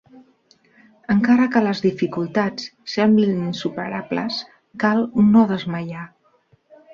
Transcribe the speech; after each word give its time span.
Encara 1.15 1.43
que 1.55 1.61
les 1.65 1.81
dificultats 1.83 2.65
semblin 2.95 3.35
insuperables 3.51 4.41
cal 4.85 5.05
no 5.29 5.45
desmaiar. 5.55 6.09